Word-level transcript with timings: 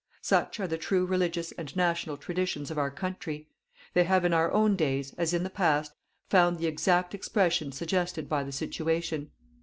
Such 0.23 0.59
are 0.59 0.65
the 0.65 0.79
true 0.79 1.05
religious 1.05 1.51
and 1.51 1.75
national 1.75 2.17
traditions 2.17 2.71
of 2.71 2.79
our 2.79 2.89
country. 2.89 3.47
They 3.93 4.03
have 4.05 4.25
in 4.25 4.33
our 4.33 4.51
own 4.51 4.75
days, 4.75 5.13
as 5.15 5.31
in 5.31 5.43
the 5.43 5.49
past, 5.51 5.93
found 6.27 6.57
the 6.57 6.65
exact 6.65 7.13
expression 7.13 7.71
suggested 7.71 8.27
by 8.27 8.43
the 8.43 8.51
situation. 8.51 9.29